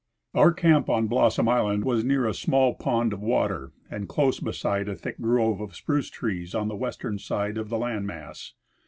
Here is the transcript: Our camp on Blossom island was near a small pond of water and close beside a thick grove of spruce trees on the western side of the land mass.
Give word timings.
Our 0.33 0.51
camp 0.51 0.89
on 0.89 1.05
Blossom 1.05 1.47
island 1.47 1.85
was 1.85 2.03
near 2.03 2.25
a 2.27 2.33
small 2.33 2.73
pond 2.73 3.13
of 3.13 3.21
water 3.21 3.71
and 3.87 4.09
close 4.09 4.39
beside 4.39 4.89
a 4.89 4.95
thick 4.95 5.21
grove 5.21 5.61
of 5.61 5.75
spruce 5.75 6.09
trees 6.09 6.55
on 6.55 6.69
the 6.69 6.75
western 6.75 7.19
side 7.19 7.55
of 7.55 7.69
the 7.69 7.77
land 7.77 8.07
mass. 8.07 8.53